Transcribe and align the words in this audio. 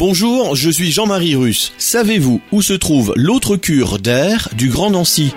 Bonjour, 0.00 0.56
je 0.56 0.70
suis 0.70 0.90
Jean-Marie 0.90 1.36
Russe. 1.36 1.74
Savez-vous 1.76 2.40
où 2.52 2.62
se 2.62 2.72
trouve 2.72 3.12
l'autre 3.16 3.56
cure 3.56 3.98
d'air 3.98 4.48
du 4.56 4.70
Grand 4.70 4.88
Nancy? 4.88 5.34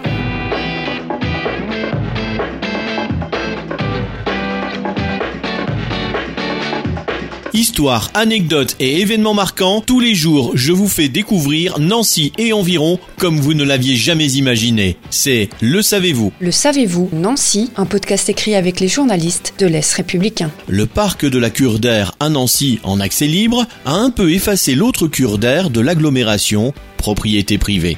Histoire, 7.56 8.10
anecdotes 8.16 8.76
et 8.80 9.02
événements 9.02 9.36
marquants, 9.36 9.84
tous 9.86 10.00
les 10.00 10.16
jours 10.16 10.54
je 10.56 10.72
vous 10.72 10.88
fais 10.88 11.08
découvrir 11.08 11.78
Nancy 11.78 12.34
et 12.40 12.52
environ 12.52 12.98
comme 13.20 13.40
vous 13.40 13.54
ne 13.54 13.64
l'aviez 13.64 13.96
jamais 13.96 14.26
imaginé. 14.32 14.98
C'est 15.12 15.50
Le 15.62 15.84
Savez-vous 15.84 16.34
Le 16.40 16.50
savez-vous 16.50 17.10
Nancy, 17.14 17.70
un 17.76 17.86
podcast 17.86 18.28
écrit 18.28 18.56
avec 18.56 18.80
les 18.80 18.88
journalistes 18.88 19.54
de 19.60 19.68
l'Est 19.68 19.94
républicain. 19.94 20.50
Le 20.68 20.88
parc 20.88 21.28
de 21.28 21.38
la 21.38 21.52
cure 21.52 21.78
d'air 21.78 22.14
à 22.20 22.30
Nancy 22.30 22.80
en 22.82 23.00
accès 23.00 23.28
libre 23.28 23.68
a 23.86 23.94
un 23.94 24.10
peu 24.10 24.32
effacé 24.32 24.74
l'autre 24.74 25.06
cure 25.06 25.38
d'air 25.38 25.70
de 25.70 25.80
l'agglomération, 25.80 26.74
propriété 26.98 27.60
privée. 27.60 27.98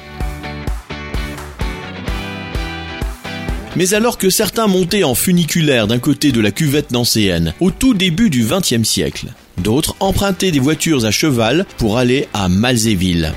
Mais 3.74 3.94
alors 3.94 4.18
que 4.18 4.28
certains 4.28 4.66
montaient 4.66 5.04
en 5.04 5.14
funiculaire 5.14 5.86
d'un 5.86 5.98
côté 5.98 6.30
de 6.30 6.40
la 6.40 6.50
cuvette 6.50 6.92
nancéenne 6.92 7.54
au 7.60 7.70
tout 7.70 7.94
début 7.94 8.28
du 8.28 8.44
XXe 8.44 8.88
siècle, 8.88 9.28
d'autres 9.58 9.96
empruntaient 10.00 10.50
des 10.50 10.60
voitures 10.60 11.04
à 11.04 11.10
cheval 11.10 11.66
pour 11.78 11.98
aller 11.98 12.28
à 12.34 12.48
Malzéville. 12.48 13.32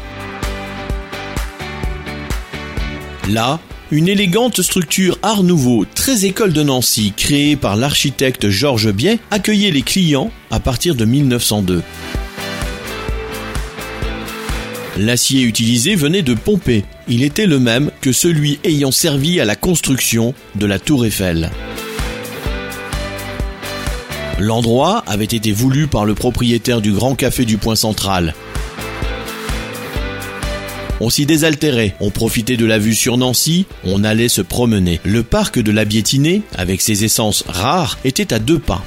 Là, 3.29 3.59
une 3.91 4.07
élégante 4.07 4.61
structure 4.61 5.17
Art 5.23 5.43
Nouveau, 5.43 5.85
très 5.95 6.25
école 6.25 6.53
de 6.53 6.63
Nancy, 6.63 7.13
créée 7.15 7.55
par 7.55 7.75
l'architecte 7.75 8.49
Georges 8.49 8.91
Biet, 8.91 9.19
accueillait 9.31 9.71
les 9.71 9.81
clients 9.81 10.31
à 10.51 10.59
partir 10.59 10.95
de 10.95 11.05
1902. 11.05 11.81
L'acier 14.97 15.43
utilisé 15.43 15.95
venait 15.95 16.23
de 16.23 16.33
Pompée. 16.33 16.83
Il 17.07 17.23
était 17.23 17.45
le 17.45 17.57
même 17.57 17.89
que 18.01 18.11
celui 18.11 18.59
ayant 18.63 18.91
servi 18.91 19.39
à 19.39 19.45
la 19.45 19.55
construction 19.55 20.33
de 20.55 20.65
la 20.65 20.77
Tour 20.77 21.05
Eiffel. 21.05 21.49
L'endroit 24.39 25.03
avait 25.05 25.25
été 25.25 25.51
voulu 25.51 25.87
par 25.87 26.05
le 26.05 26.15
propriétaire 26.15 26.79
du 26.79 26.93
Grand 26.93 27.13
Café 27.13 27.43
du 27.43 27.57
Point 27.57 27.75
Central. 27.75 28.33
On 31.01 31.09
s'y 31.09 31.25
désaltérait, 31.25 31.95
on 31.99 32.09
profitait 32.09 32.55
de 32.55 32.65
la 32.65 32.79
vue 32.79 32.95
sur 32.95 33.17
Nancy, 33.17 33.65
on 33.83 34.05
allait 34.05 34.29
se 34.29 34.41
promener. 34.41 35.01
Le 35.03 35.23
parc 35.23 35.59
de 35.59 35.71
la 35.71 35.83
Biétinée, 35.83 36.41
avec 36.55 36.81
ses 36.81 37.03
essences 37.03 37.43
rares, 37.47 37.99
était 38.05 38.33
à 38.33 38.39
deux 38.39 38.59
pas. 38.59 38.81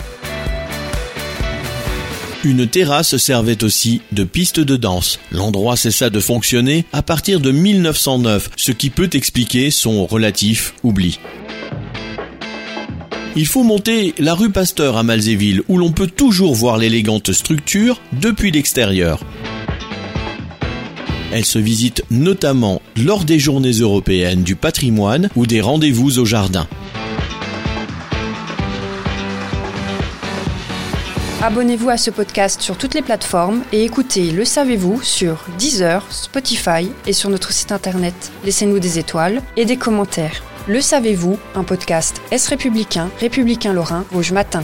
Une 2.45 2.67
terrasse 2.67 3.19
servait 3.19 3.63
aussi 3.63 4.01
de 4.11 4.25
piste 4.25 4.59
de 4.59 4.77
danse. 4.77 5.21
L'endroit 5.31 5.77
cessa 5.77 6.09
de 6.09 6.19
fonctionner 6.19 6.87
à 6.93 7.03
partir 7.03 7.41
de 7.41 7.51
1909, 7.51 8.51
ce 8.57 8.73
qui 8.73 8.89
peut 8.89 9.11
expliquer 9.13 9.71
son 9.71 10.07
relatif 10.07 10.75
oubli. 10.83 11.19
Il 13.35 13.47
faut 13.47 13.63
monter 13.63 14.15
la 14.19 14.35
rue 14.35 14.51
Pasteur 14.51 14.99
à 14.99 15.03
Malzéville 15.03 15.63
où 15.69 15.79
l'on 15.79 15.91
peut 15.91 16.07
toujours 16.07 16.55
voir 16.55 16.77
l'élégante 16.77 17.33
structure 17.33 17.99
depuis 18.13 18.51
l'extérieur. 18.51 19.21
Elle 21.33 21.47
se 21.47 21.59
visite 21.59 22.05
notamment 22.11 22.83
lors 22.95 23.25
des 23.25 23.39
journées 23.39 23.73
européennes 23.73 24.43
du 24.43 24.55
patrimoine 24.55 25.31
ou 25.35 25.47
des 25.47 25.63
rendez-vous 25.63 26.19
au 26.19 26.27
jardin. 26.27 26.69
Abonnez-vous 31.41 31.89
à 31.89 31.97
ce 31.97 32.11
podcast 32.11 32.61
sur 32.61 32.77
toutes 32.77 32.93
les 32.93 33.03
plateformes 33.03 33.63
et 33.73 33.83
écoutez 33.83 34.31
Le 34.31 34.45
Savez-vous 34.45 35.01
sur 35.03 35.47
Deezer, 35.59 36.07
Spotify 36.11 36.91
et 37.07 37.15
sur 37.15 37.31
notre 37.31 37.51
site 37.51 37.73
internet. 37.73 38.31
Laissez-nous 38.45 38.79
des 38.79 38.99
étoiles 38.99 39.41
et 39.57 39.65
des 39.65 39.79
commentaires. 39.79 40.43
Le 40.69 40.81
Savez-vous, 40.81 41.41
un 41.57 41.65
podcast 41.65 42.23
Est 42.31 42.47
républicain, 42.47 43.11
républicain 43.19 43.73
lorrain, 43.73 44.07
Rouge 44.13 44.31
Matin. 44.31 44.63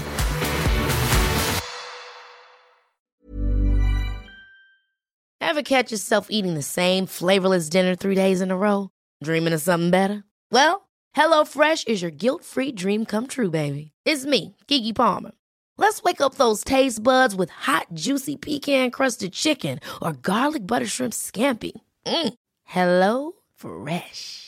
Ever 5.41 5.62
catch 5.62 5.91
yourself 5.91 6.28
eating 6.31 6.54
the 6.54 6.62
same 6.62 7.06
flavorless 7.06 7.69
dinner 7.69 7.97
three 7.97 8.14
days 8.14 8.41
in 8.41 8.53
a 8.53 8.56
row? 8.56 8.91
Dreaming 9.25 9.53
of 9.53 9.60
something 9.60 9.91
better? 9.91 10.22
Well, 10.53 10.88
HelloFresh 11.16 11.88
is 11.88 12.00
your 12.00 12.12
guilt-free 12.12 12.72
dream 12.72 13.04
come 13.04 13.26
true, 13.26 13.50
baby. 13.50 13.91
It's 14.04 14.25
me, 14.25 14.54
Kiki 14.69 14.92
Palmer. 14.92 15.32
Let's 15.78 16.00
wake 16.04 16.20
up 16.20 16.37
those 16.37 16.62
taste 16.62 17.03
buds 17.03 17.34
with 17.34 17.50
hot, 17.50 17.88
juicy 17.94 18.37
pecan 18.37 18.92
crusted 18.92 19.32
chicken 19.32 19.81
or 20.00 20.12
garlic 20.12 20.64
butter 20.64 20.87
shrimp 20.87 21.12
scampi. 21.14 21.72
Mm. 22.06 22.34
Hello 22.64 23.32
Fresh. 23.56 24.47